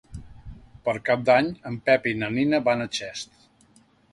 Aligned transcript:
Per 0.87 0.95
Cap 1.09 1.27
d'Any 1.27 1.51
en 1.73 1.77
Pep 1.91 2.09
i 2.13 2.15
na 2.25 2.31
Nina 2.39 2.63
van 2.71 2.85
a 2.87 2.89
Xest. 3.01 3.37